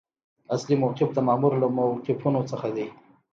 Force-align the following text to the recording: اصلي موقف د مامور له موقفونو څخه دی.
اصلي 0.55 0.75
موقف 0.83 1.09
د 1.13 1.19
مامور 1.27 1.53
له 1.61 1.67
موقفونو 1.77 2.41
څخه 2.51 2.67
دی. 2.75 2.87